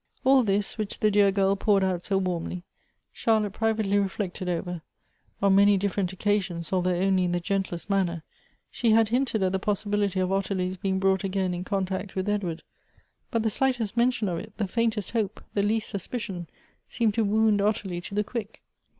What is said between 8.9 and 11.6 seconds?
had hinted at the i)ossibility of Ottilie's being brought again